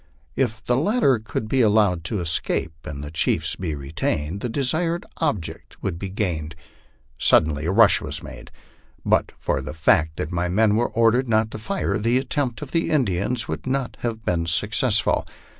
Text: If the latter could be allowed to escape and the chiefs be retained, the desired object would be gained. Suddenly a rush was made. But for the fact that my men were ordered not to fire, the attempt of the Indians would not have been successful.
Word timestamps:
If 0.35 0.63
the 0.65 0.75
latter 0.77 1.19
could 1.19 1.47
be 1.47 1.61
allowed 1.61 2.03
to 2.05 2.21
escape 2.21 2.73
and 2.85 3.03
the 3.03 3.11
chiefs 3.11 3.55
be 3.55 3.75
retained, 3.75 4.41
the 4.41 4.49
desired 4.49 5.05
object 5.17 5.83
would 5.83 5.99
be 5.99 6.09
gained. 6.09 6.55
Suddenly 7.19 7.67
a 7.67 7.71
rush 7.71 8.01
was 8.01 8.23
made. 8.23 8.49
But 9.05 9.31
for 9.37 9.61
the 9.61 9.75
fact 9.75 10.17
that 10.17 10.31
my 10.31 10.49
men 10.49 10.75
were 10.75 10.89
ordered 10.89 11.29
not 11.29 11.51
to 11.51 11.59
fire, 11.59 11.99
the 11.99 12.17
attempt 12.17 12.63
of 12.63 12.71
the 12.71 12.89
Indians 12.89 13.47
would 13.47 13.67
not 13.67 13.95
have 13.99 14.25
been 14.25 14.47
successful. 14.47 15.27